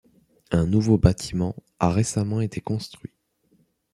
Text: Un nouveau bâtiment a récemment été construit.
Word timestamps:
Un 0.49 0.65
nouveau 0.65 0.97
bâtiment 0.97 1.55
a 1.77 1.91
récemment 1.91 2.41
été 2.41 2.59
construit. 2.59 3.13